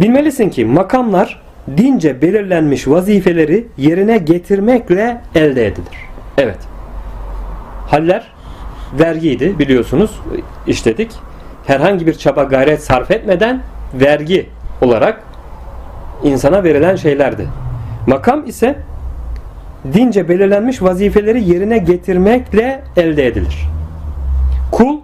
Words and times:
Bilmelisin 0.00 0.50
ki 0.50 0.64
makamlar 0.64 1.42
dince 1.76 2.22
belirlenmiş 2.22 2.88
vazifeleri 2.88 3.66
yerine 3.78 4.18
getirmekle 4.18 5.20
elde 5.34 5.66
edilir. 5.66 5.98
Evet. 6.38 6.58
Haller 7.86 8.32
vergiydi 8.98 9.58
biliyorsunuz 9.58 10.20
işledik. 10.66 11.12
Herhangi 11.66 12.06
bir 12.06 12.14
çaba 12.14 12.42
gayret 12.42 12.82
sarf 12.84 13.10
etmeden 13.10 13.60
vergi 13.94 14.46
olarak 14.82 15.22
insana 16.22 16.64
verilen 16.64 16.96
şeylerdi. 16.96 17.48
Makam 18.06 18.46
ise 18.46 18.76
dince 19.92 20.28
belirlenmiş 20.28 20.82
vazifeleri 20.82 21.50
yerine 21.50 21.78
getirmekle 21.78 22.82
elde 22.96 23.26
edilir. 23.26 23.68
Kul 24.72 25.00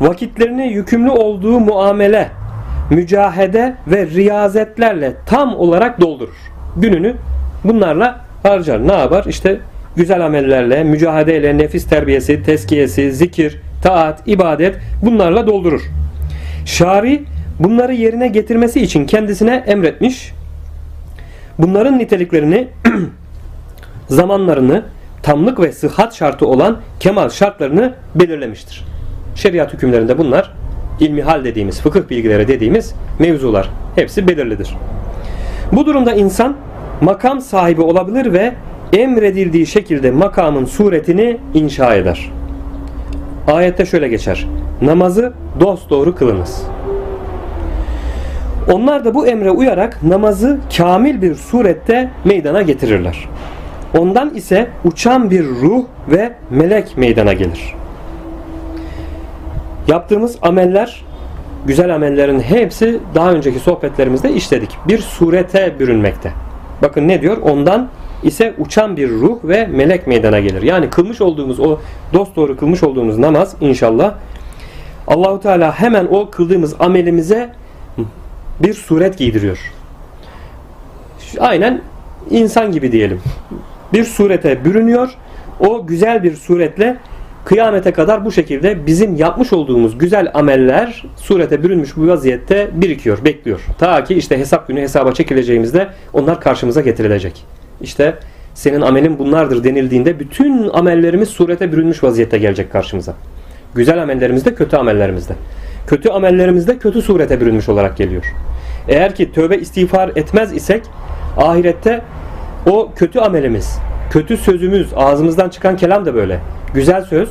vakitlerini 0.00 0.72
yükümlü 0.72 1.10
olduğu 1.10 1.60
muamele, 1.60 2.28
mücahede 2.92 3.74
ve 3.86 4.06
riyazetlerle 4.06 5.12
tam 5.26 5.56
olarak 5.56 6.00
doldurur. 6.00 6.36
Gününü 6.76 7.14
bunlarla 7.64 8.20
harcar. 8.42 8.88
Ne 8.88 8.92
yapar? 8.92 9.24
İşte 9.28 9.60
güzel 9.96 10.26
amellerle, 10.26 10.84
mücahedeyle, 10.84 11.58
nefis 11.58 11.86
terbiyesi, 11.86 12.42
teskiyesi, 12.42 13.12
zikir, 13.12 13.60
taat, 13.82 14.22
ibadet 14.26 14.76
bunlarla 15.02 15.46
doldurur. 15.46 15.82
Şari 16.66 17.22
bunları 17.58 17.92
yerine 17.92 18.28
getirmesi 18.28 18.80
için 18.80 19.06
kendisine 19.06 19.64
emretmiş. 19.66 20.32
Bunların 21.58 21.98
niteliklerini, 21.98 22.68
zamanlarını, 24.08 24.82
tamlık 25.22 25.60
ve 25.60 25.72
sıhhat 25.72 26.14
şartı 26.14 26.46
olan 26.46 26.80
kemal 27.00 27.28
şartlarını 27.28 27.94
belirlemiştir. 28.14 28.84
Şeriat 29.34 29.72
hükümlerinde 29.72 30.18
bunlar 30.18 30.61
ilmihal 31.00 31.44
dediğimiz, 31.44 31.80
fıkıh 31.80 32.10
bilgileri 32.10 32.48
dediğimiz 32.48 32.94
mevzular. 33.18 33.70
Hepsi 33.94 34.28
belirlidir. 34.28 34.76
Bu 35.72 35.86
durumda 35.86 36.12
insan 36.12 36.56
makam 37.00 37.40
sahibi 37.40 37.80
olabilir 37.82 38.32
ve 38.32 38.52
emredildiği 38.92 39.66
şekilde 39.66 40.10
makamın 40.10 40.64
suretini 40.64 41.36
inşa 41.54 41.94
eder. 41.94 42.30
Ayette 43.46 43.86
şöyle 43.86 44.08
geçer. 44.08 44.46
Namazı 44.82 45.32
dosdoğru 45.60 46.14
kılınız. 46.14 46.62
Onlar 48.72 49.04
da 49.04 49.14
bu 49.14 49.26
emre 49.26 49.50
uyarak 49.50 50.02
namazı 50.02 50.58
kamil 50.76 51.22
bir 51.22 51.34
surette 51.34 52.10
meydana 52.24 52.62
getirirler. 52.62 53.28
Ondan 53.98 54.34
ise 54.34 54.66
uçan 54.84 55.30
bir 55.30 55.44
ruh 55.44 55.84
ve 56.08 56.32
melek 56.50 56.96
meydana 56.96 57.32
gelir. 57.32 57.74
Yaptığımız 59.88 60.38
ameller, 60.42 61.04
güzel 61.66 61.94
amellerin 61.94 62.40
hepsi 62.40 63.00
daha 63.14 63.32
önceki 63.32 63.58
sohbetlerimizde 63.58 64.32
işledik. 64.32 64.70
Bir 64.88 64.98
surete 64.98 65.78
bürünmekte. 65.78 66.32
Bakın 66.82 67.08
ne 67.08 67.22
diyor? 67.22 67.36
Ondan 67.36 67.88
ise 68.22 68.54
uçan 68.58 68.96
bir 68.96 69.10
ruh 69.10 69.38
ve 69.44 69.66
melek 69.66 70.06
meydana 70.06 70.40
gelir. 70.40 70.62
Yani 70.62 70.90
kılmış 70.90 71.20
olduğumuz 71.20 71.60
o 71.60 71.78
dost 72.12 72.36
doğru 72.36 72.56
kılmış 72.56 72.82
olduğumuz 72.82 73.18
namaz 73.18 73.56
inşallah 73.60 74.14
Allahu 75.06 75.40
Teala 75.40 75.80
hemen 75.80 76.06
o 76.10 76.30
kıldığımız 76.30 76.74
amelimize 76.80 77.52
bir 78.60 78.74
suret 78.74 79.18
giydiriyor. 79.18 79.72
Aynen 81.38 81.80
insan 82.30 82.72
gibi 82.72 82.92
diyelim. 82.92 83.20
Bir 83.92 84.04
surete 84.04 84.64
bürünüyor. 84.64 85.14
O 85.60 85.86
güzel 85.86 86.22
bir 86.22 86.36
suretle 86.36 86.96
kıyamete 87.44 87.92
kadar 87.92 88.24
bu 88.24 88.32
şekilde 88.32 88.86
bizim 88.86 89.16
yapmış 89.16 89.52
olduğumuz 89.52 89.98
güzel 89.98 90.30
ameller 90.34 91.04
surete 91.16 91.62
bürünmüş 91.62 91.96
bu 91.96 92.08
vaziyette 92.08 92.70
birikiyor, 92.72 93.24
bekliyor. 93.24 93.60
Ta 93.78 94.04
ki 94.04 94.14
işte 94.14 94.38
hesap 94.38 94.68
günü 94.68 94.80
hesaba 94.80 95.12
çekileceğimizde 95.12 95.88
onlar 96.12 96.40
karşımıza 96.40 96.80
getirilecek. 96.80 97.44
İşte 97.80 98.14
senin 98.54 98.80
amelin 98.80 99.18
bunlardır 99.18 99.64
denildiğinde 99.64 100.20
bütün 100.20 100.68
amellerimiz 100.72 101.28
surete 101.28 101.72
bürünmüş 101.72 102.04
vaziyette 102.04 102.38
gelecek 102.38 102.72
karşımıza. 102.72 103.14
Güzel 103.74 104.02
amellerimiz 104.02 104.44
de 104.44 104.54
kötü 104.54 104.76
amellerimiz 104.76 105.28
de. 105.28 105.32
Kötü 105.86 106.08
amellerimiz 106.08 106.68
de 106.68 106.78
kötü 106.78 107.02
surete 107.02 107.40
bürünmüş 107.40 107.68
olarak 107.68 107.96
geliyor. 107.96 108.24
Eğer 108.88 109.14
ki 109.14 109.32
tövbe 109.32 109.56
istiğfar 109.56 110.08
etmez 110.16 110.52
isek 110.52 110.82
ahirette 111.36 112.02
o 112.66 112.90
kötü 112.96 113.18
amelimiz, 113.18 113.78
kötü 114.12 114.36
sözümüz, 114.36 114.88
ağzımızdan 114.96 115.48
çıkan 115.48 115.76
kelam 115.76 116.06
da 116.06 116.14
böyle. 116.14 116.40
Güzel 116.74 117.02
söz, 117.04 117.28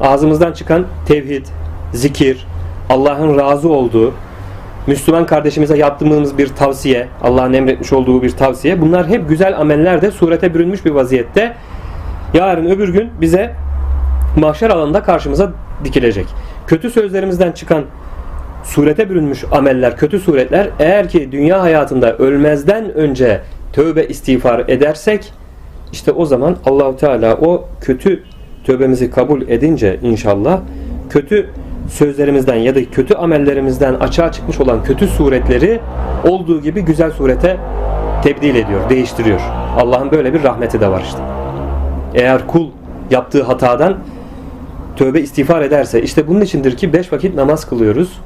ağzımızdan 0.00 0.52
çıkan 0.52 0.86
tevhid, 1.06 1.46
zikir, 1.92 2.46
Allah'ın 2.90 3.38
razı 3.38 3.68
olduğu, 3.68 4.14
Müslüman 4.86 5.26
kardeşimize 5.26 5.76
yaptığımız 5.76 6.38
bir 6.38 6.48
tavsiye, 6.48 7.08
Allah'ın 7.22 7.52
emretmiş 7.52 7.92
olduğu 7.92 8.22
bir 8.22 8.30
tavsiye. 8.30 8.80
Bunlar 8.80 9.08
hep 9.08 9.28
güzel 9.28 9.60
ameller 9.60 10.02
de 10.02 10.10
surete 10.10 10.54
bürünmüş 10.54 10.84
bir 10.84 10.90
vaziyette. 10.90 11.54
Yarın 12.34 12.70
öbür 12.70 12.88
gün 12.88 13.10
bize 13.20 13.54
mahşer 14.36 14.70
alanında 14.70 15.02
karşımıza 15.02 15.52
dikilecek. 15.84 16.26
Kötü 16.66 16.90
sözlerimizden 16.90 17.52
çıkan 17.52 17.84
surete 18.64 19.10
bürünmüş 19.10 19.44
ameller, 19.52 19.96
kötü 19.96 20.18
suretler 20.18 20.68
eğer 20.78 21.08
ki 21.08 21.32
dünya 21.32 21.62
hayatında 21.62 22.16
ölmezden 22.16 22.94
önce 22.94 23.40
tövbe 23.72 24.06
istiğfar 24.06 24.64
edersek 24.68 25.32
işte 25.92 26.12
o 26.12 26.26
zaman 26.26 26.56
Allahu 26.66 26.96
Teala 26.96 27.34
o 27.34 27.64
kötü 27.80 28.22
tövbemizi 28.64 29.10
kabul 29.10 29.42
edince 29.42 29.98
inşallah 30.02 30.60
kötü 31.10 31.50
sözlerimizden 31.88 32.54
ya 32.54 32.74
da 32.74 32.84
kötü 32.84 33.14
amellerimizden 33.14 33.94
açığa 33.94 34.32
çıkmış 34.32 34.60
olan 34.60 34.84
kötü 34.84 35.06
suretleri 35.06 35.80
olduğu 36.28 36.62
gibi 36.62 36.80
güzel 36.80 37.10
surete 37.10 37.56
tebdil 38.22 38.54
ediyor, 38.54 38.90
değiştiriyor. 38.90 39.40
Allah'ın 39.78 40.10
böyle 40.10 40.34
bir 40.34 40.42
rahmeti 40.42 40.80
de 40.80 40.88
var 40.88 41.02
işte. 41.06 41.18
Eğer 42.14 42.46
kul 42.46 42.66
yaptığı 43.10 43.42
hatadan 43.42 43.96
tövbe 44.96 45.20
istiğfar 45.20 45.62
ederse 45.62 46.02
işte 46.02 46.28
bunun 46.28 46.40
içindir 46.40 46.76
ki 46.76 46.92
beş 46.92 47.12
vakit 47.12 47.34
namaz 47.34 47.68
kılıyoruz. 47.68 48.20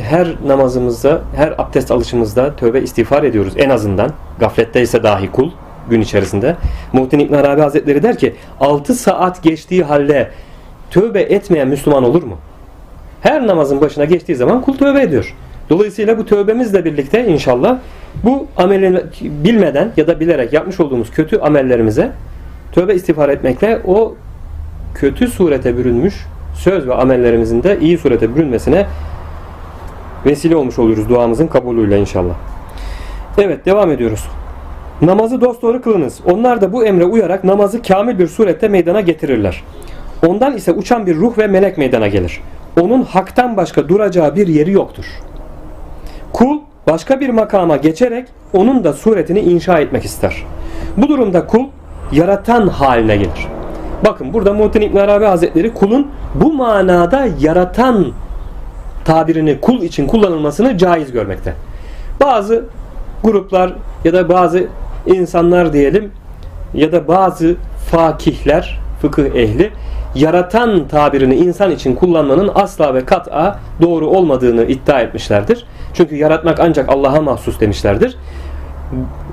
Her 0.00 0.28
namazımızda, 0.46 1.20
her 1.36 1.54
abdest 1.58 1.90
alışımızda 1.90 2.56
tövbe 2.56 2.80
istiğfar 2.80 3.22
ediyoruz 3.22 3.52
en 3.56 3.70
azından. 3.70 4.10
Gafletteyse 4.38 5.02
dahi 5.02 5.30
kul 5.32 5.50
gün 5.90 6.00
içerisinde. 6.00 6.56
Muhittin 6.92 7.18
İbn 7.18 7.34
Arabi 7.34 7.60
Hazretleri 7.60 8.02
der 8.02 8.18
ki 8.18 8.34
6 8.60 8.94
saat 8.94 9.42
geçtiği 9.42 9.84
halde 9.84 10.30
tövbe 10.90 11.20
etmeyen 11.20 11.68
Müslüman 11.68 12.04
olur 12.04 12.22
mu? 12.22 12.36
Her 13.20 13.46
namazın 13.46 13.80
başına 13.80 14.04
geçtiği 14.04 14.34
zaman 14.34 14.62
kul 14.62 14.76
tövbe 14.76 15.02
ediyor. 15.02 15.34
Dolayısıyla 15.70 16.18
bu 16.18 16.26
tövbemizle 16.26 16.84
birlikte 16.84 17.26
inşallah 17.26 17.78
bu 18.24 18.46
ameli 18.56 19.04
bilmeden 19.20 19.92
ya 19.96 20.06
da 20.06 20.20
bilerek 20.20 20.52
yapmış 20.52 20.80
olduğumuz 20.80 21.10
kötü 21.10 21.38
amellerimize 21.38 22.12
tövbe 22.72 22.94
istiğfar 22.94 23.28
etmekle 23.28 23.80
o 23.86 24.14
kötü 24.94 25.28
surete 25.28 25.76
bürünmüş 25.76 26.26
söz 26.54 26.88
ve 26.88 26.94
amellerimizin 26.94 27.62
de 27.62 27.78
iyi 27.80 27.98
surete 27.98 28.36
bürünmesine 28.36 28.86
vesile 30.26 30.56
olmuş 30.56 30.78
oluyoruz 30.78 31.08
duamızın 31.08 31.46
kabulüyle 31.46 32.00
inşallah. 32.00 32.34
Evet 33.38 33.66
devam 33.66 33.90
ediyoruz. 33.90 34.24
Namazı 35.02 35.40
dosdoğru 35.40 35.82
kılınız. 35.82 36.20
Onlar 36.32 36.60
da 36.60 36.72
bu 36.72 36.84
emre 36.84 37.04
uyarak 37.04 37.44
namazı 37.44 37.82
kamil 37.82 38.18
bir 38.18 38.26
surette 38.26 38.68
meydana 38.68 39.00
getirirler. 39.00 39.62
Ondan 40.26 40.56
ise 40.56 40.72
uçan 40.72 41.06
bir 41.06 41.16
ruh 41.16 41.38
ve 41.38 41.46
melek 41.46 41.78
meydana 41.78 42.08
gelir. 42.08 42.40
Onun 42.80 43.02
haktan 43.02 43.56
başka 43.56 43.88
duracağı 43.88 44.36
bir 44.36 44.46
yeri 44.46 44.72
yoktur. 44.72 45.04
Kul 46.32 46.58
başka 46.86 47.20
bir 47.20 47.28
makama 47.28 47.76
geçerek 47.76 48.28
onun 48.52 48.84
da 48.84 48.92
suretini 48.92 49.40
inşa 49.40 49.78
etmek 49.78 50.04
ister. 50.04 50.44
Bu 50.96 51.08
durumda 51.08 51.46
kul 51.46 51.64
yaratan 52.12 52.68
haline 52.68 53.16
gelir. 53.16 53.48
Bakın 54.04 54.32
burada 54.32 54.52
Muhittin 54.52 54.80
İbn 54.80 54.96
Arabi 54.96 55.24
Hazretleri 55.24 55.74
kulun 55.74 56.06
bu 56.34 56.52
manada 56.52 57.28
yaratan 57.40 58.06
tabirini 59.04 59.60
kul 59.60 59.82
için 59.82 60.06
kullanılmasını 60.06 60.78
caiz 60.78 61.12
görmekte. 61.12 61.54
Bazı 62.20 62.64
gruplar 63.24 63.72
ya 64.04 64.12
da 64.12 64.28
bazı 64.28 64.66
insanlar 65.14 65.72
diyelim 65.72 66.10
ya 66.74 66.92
da 66.92 67.08
bazı 67.08 67.56
fakihler, 67.90 68.80
fıkıh 69.02 69.24
ehli 69.34 69.70
yaratan 70.14 70.88
tabirini 70.88 71.34
insan 71.34 71.70
için 71.70 71.94
kullanmanın 71.94 72.50
asla 72.54 72.94
ve 72.94 73.04
kat'a 73.04 73.58
doğru 73.82 74.06
olmadığını 74.06 74.64
iddia 74.64 75.00
etmişlerdir. 75.00 75.66
Çünkü 75.94 76.16
yaratmak 76.16 76.60
ancak 76.60 76.88
Allah'a 76.88 77.20
mahsus 77.20 77.60
demişlerdir. 77.60 78.16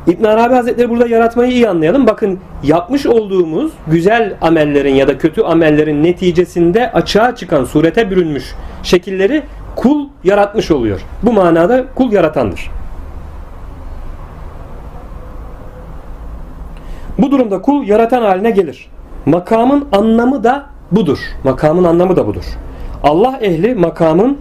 İbn 0.07 0.23
Arabi 0.23 0.53
Hazretleri 0.53 0.89
burada 0.89 1.07
yaratmayı 1.07 1.51
iyi 1.51 1.69
anlayalım. 1.69 2.07
Bakın 2.07 2.39
yapmış 2.63 3.05
olduğumuz 3.05 3.71
güzel 3.87 4.33
amellerin 4.41 4.95
ya 4.95 5.07
da 5.07 5.17
kötü 5.17 5.41
amellerin 5.41 6.03
neticesinde 6.03 6.91
açığa 6.91 7.35
çıkan 7.35 7.63
surete 7.63 8.11
bürünmüş 8.11 8.55
şekilleri 8.83 9.43
kul 9.75 10.07
yaratmış 10.23 10.71
oluyor. 10.71 11.01
Bu 11.23 11.33
manada 11.33 11.85
kul 11.95 12.11
yaratandır. 12.11 12.71
Bu 17.17 17.31
durumda 17.31 17.61
kul 17.61 17.87
yaratan 17.87 18.21
haline 18.21 18.51
gelir. 18.51 18.87
Makamın 19.25 19.87
anlamı 19.91 20.43
da 20.43 20.65
budur. 20.91 21.19
Makamın 21.43 21.83
anlamı 21.83 22.15
da 22.15 22.27
budur. 22.27 22.43
Allah 23.03 23.39
ehli 23.41 23.75
makamın 23.75 24.37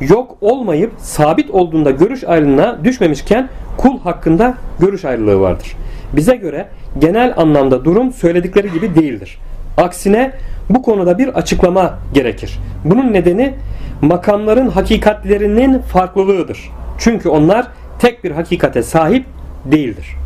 yok 0.00 0.36
olmayıp 0.40 0.92
sabit 0.98 1.50
olduğunda 1.50 1.90
görüş 1.90 2.24
ayrılığına 2.24 2.84
düşmemişken 2.84 3.48
kul 3.76 4.00
hakkında 4.00 4.54
görüş 4.80 5.04
ayrılığı 5.04 5.40
vardır. 5.40 5.76
Bize 6.12 6.36
göre 6.36 6.68
genel 6.98 7.34
anlamda 7.36 7.84
durum 7.84 8.12
söyledikleri 8.12 8.72
gibi 8.72 8.94
değildir. 8.94 9.38
Aksine 9.76 10.32
bu 10.70 10.82
konuda 10.82 11.18
bir 11.18 11.28
açıklama 11.28 11.98
gerekir. 12.14 12.58
Bunun 12.84 13.12
nedeni 13.12 13.54
makamların 14.02 14.68
hakikatlerinin 14.68 15.78
farklılığıdır. 15.78 16.70
Çünkü 16.98 17.28
onlar 17.28 17.66
tek 17.98 18.24
bir 18.24 18.30
hakikate 18.30 18.82
sahip 18.82 19.26
değildir. 19.64 20.16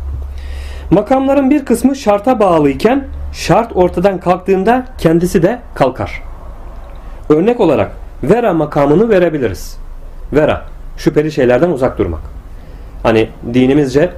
Makamların 0.91 1.49
bir 1.49 1.65
kısmı 1.65 1.95
şarta 1.95 2.39
bağlıyken 2.39 3.03
şart 3.33 3.75
ortadan 3.75 4.19
kalktığında 4.19 4.85
kendisi 4.97 5.43
de 5.43 5.59
kalkar. 5.75 6.21
Örnek 7.29 7.59
olarak 7.59 7.91
vera 8.23 8.53
makamını 8.53 9.09
verebiliriz. 9.09 9.77
Vera, 10.33 10.65
şüpheli 10.97 11.31
şeylerden 11.31 11.69
uzak 11.69 11.97
durmak. 11.97 12.21
Hani 13.03 13.29
dinimizce 13.53 14.11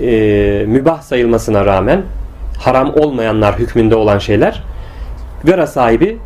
e, 0.00 0.64
mübah 0.66 1.02
sayılmasına 1.02 1.66
rağmen 1.66 2.02
haram 2.58 2.94
olmayanlar 2.94 3.58
hükmünde 3.58 3.96
olan 3.96 4.18
şeyler 4.18 4.62
vera 5.44 5.66
sahibi 5.66 6.18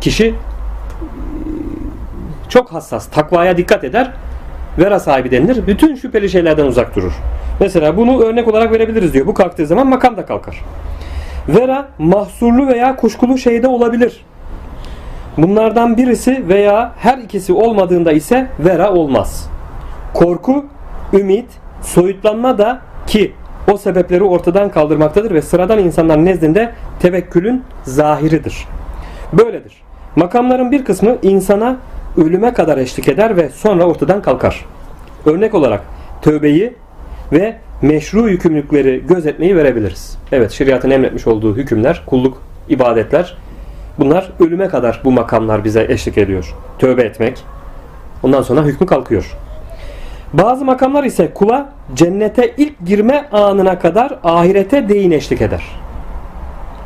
kişi 0.00 0.26
e, 0.26 0.34
çok 2.48 2.72
hassas, 2.72 3.10
takvaya 3.10 3.56
dikkat 3.56 3.84
eder. 3.84 4.12
Vera 4.78 5.00
sahibi 5.00 5.30
denilir. 5.30 5.66
Bütün 5.66 5.94
şüpheli 5.94 6.30
şeylerden 6.30 6.66
uzak 6.66 6.96
durur. 6.96 7.12
Mesela 7.60 7.96
bunu 7.96 8.22
örnek 8.22 8.48
olarak 8.48 8.72
verebiliriz 8.72 9.14
diyor. 9.14 9.26
Bu 9.26 9.34
kalktığı 9.34 9.66
zaman 9.66 9.86
makam 9.86 10.16
da 10.16 10.26
kalkar. 10.26 10.64
Vera 11.48 11.88
mahsurlu 11.98 12.66
veya 12.66 12.96
kuşkulu 12.96 13.38
şeyde 13.38 13.68
olabilir. 13.68 14.24
Bunlardan 15.38 15.96
birisi 15.96 16.48
veya 16.48 16.92
her 16.98 17.18
ikisi 17.18 17.52
olmadığında 17.52 18.12
ise 18.12 18.46
vera 18.58 18.92
olmaz. 18.92 19.50
Korku, 20.14 20.64
ümit, 21.12 21.46
soyutlanma 21.82 22.58
da 22.58 22.80
ki 23.06 23.32
o 23.72 23.76
sebepleri 23.76 24.24
ortadan 24.24 24.70
kaldırmaktadır 24.70 25.30
ve 25.30 25.42
sıradan 25.42 25.78
insanlar 25.78 26.24
nezdinde 26.24 26.72
tevekkülün 27.00 27.64
zahiridir. 27.82 28.66
Böyledir. 29.32 29.72
Makamların 30.16 30.70
bir 30.70 30.84
kısmı 30.84 31.16
insana 31.22 31.76
ölüme 32.20 32.52
kadar 32.52 32.78
eşlik 32.78 33.08
eder 33.08 33.36
ve 33.36 33.48
sonra 33.48 33.84
ortadan 33.84 34.22
kalkar. 34.22 34.64
Örnek 35.26 35.54
olarak 35.54 35.82
tövbeyi 36.22 36.72
ve 37.32 37.56
meşru 37.82 38.28
yükümlülükleri 38.28 39.06
gözetmeyi 39.06 39.56
verebiliriz. 39.56 40.18
Evet 40.32 40.50
şeriatın 40.50 40.90
emretmiş 40.90 41.26
olduğu 41.26 41.56
hükümler, 41.56 42.02
kulluk, 42.06 42.42
ibadetler 42.68 43.36
bunlar 43.98 44.30
ölüme 44.40 44.68
kadar 44.68 45.00
bu 45.04 45.12
makamlar 45.12 45.64
bize 45.64 45.86
eşlik 45.88 46.18
ediyor. 46.18 46.54
Tövbe 46.78 47.02
etmek. 47.02 47.44
Ondan 48.22 48.42
sonra 48.42 48.62
hükmü 48.62 48.86
kalkıyor. 48.86 49.36
Bazı 50.32 50.64
makamlar 50.64 51.04
ise 51.04 51.34
kula 51.34 51.72
cennete 51.94 52.54
ilk 52.56 52.86
girme 52.86 53.28
anına 53.32 53.78
kadar 53.78 54.18
ahirete 54.24 54.88
değin 54.88 55.10
eşlik 55.10 55.40
eder. 55.40 55.62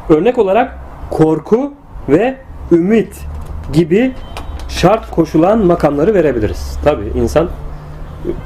Örnek 0.08 0.38
olarak 0.38 0.78
korku 1.10 1.74
ve 2.08 2.36
ümit 2.72 3.20
gibi 3.72 4.12
şart 4.74 5.10
koşulan 5.10 5.58
makamları 5.66 6.14
verebiliriz. 6.14 6.78
Tabi 6.84 7.02
insan 7.14 7.48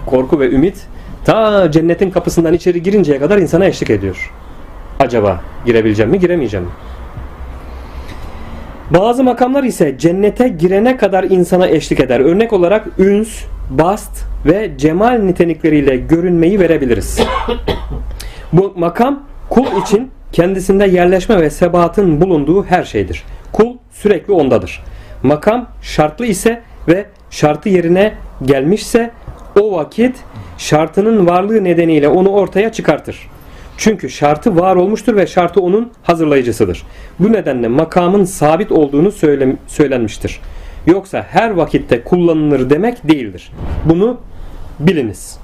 korku 0.06 0.40
ve 0.40 0.50
ümit 0.50 0.86
ta 1.24 1.70
cennetin 1.70 2.10
kapısından 2.10 2.54
içeri 2.54 2.82
girinceye 2.82 3.18
kadar 3.18 3.38
insana 3.38 3.64
eşlik 3.66 3.90
ediyor. 3.90 4.32
Acaba 5.00 5.40
girebileceğim 5.66 6.10
mi 6.10 6.18
giremeyeceğim 6.18 6.66
mi? 6.66 6.72
Bazı 8.90 9.24
makamlar 9.24 9.64
ise 9.64 9.98
cennete 9.98 10.48
girene 10.48 10.96
kadar 10.96 11.24
insana 11.24 11.68
eşlik 11.68 12.00
eder. 12.00 12.20
Örnek 12.20 12.52
olarak 12.52 12.86
üns, 12.98 13.44
bast 13.70 14.24
ve 14.46 14.70
cemal 14.78 15.18
nitelikleriyle 15.18 15.96
görünmeyi 15.96 16.60
verebiliriz. 16.60 17.20
Bu 18.52 18.74
makam 18.76 19.22
kul 19.50 19.82
için 19.82 20.10
kendisinde 20.32 20.86
yerleşme 20.86 21.40
ve 21.40 21.50
sebatın 21.50 22.20
bulunduğu 22.20 22.64
her 22.64 22.84
şeydir. 22.84 23.24
Kul 23.52 23.76
sürekli 23.92 24.32
ondadır. 24.32 24.82
Makam 25.22 25.68
şartlı 25.82 26.26
ise 26.26 26.62
ve 26.88 27.06
şartı 27.30 27.68
yerine 27.68 28.14
gelmişse 28.44 29.10
o 29.60 29.72
vakit 29.72 30.16
şartının 30.58 31.26
varlığı 31.26 31.64
nedeniyle 31.64 32.08
onu 32.08 32.28
ortaya 32.28 32.72
çıkartır. 32.72 33.28
Çünkü 33.76 34.10
şartı 34.10 34.56
var 34.56 34.76
olmuştur 34.76 35.16
ve 35.16 35.26
şartı 35.26 35.60
onun 35.60 35.92
hazırlayıcısıdır. 36.02 36.82
Bu 37.18 37.32
nedenle 37.32 37.68
makamın 37.68 38.24
sabit 38.24 38.72
olduğunu 38.72 39.12
söyle, 39.12 39.56
söylenmiştir. 39.66 40.40
Yoksa 40.86 41.26
her 41.30 41.50
vakitte 41.50 42.04
kullanılır 42.04 42.70
demek 42.70 43.08
değildir. 43.08 43.52
Bunu 43.84 44.20
biliniz. 44.80 45.38